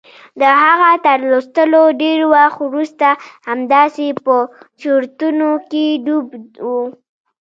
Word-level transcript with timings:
د 0.39 0.41
هغه 0.63 0.91
تر 1.05 1.19
لوستلو 1.29 1.83
ډېر 2.01 2.19
وخت 2.33 2.57
وروسته 2.63 3.07
همداسې 3.49 4.07
په 4.25 4.35
چورتونو 4.81 5.49
کې 5.69 5.85
ډوب 6.05 6.27
و. 6.65 6.69